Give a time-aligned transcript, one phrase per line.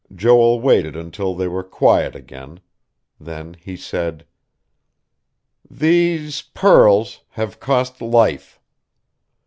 [0.15, 2.59] Joel waited until they were quiet again;
[3.19, 4.25] then he said:
[5.69, 8.59] "These pearls have cost life.